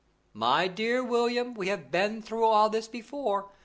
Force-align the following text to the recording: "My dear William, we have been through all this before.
"My 0.33 0.67
dear 0.67 1.03
William, 1.03 1.53
we 1.53 1.67
have 1.67 1.91
been 1.91 2.23
through 2.23 2.45
all 2.45 2.71
this 2.71 2.87
before. 2.87 3.51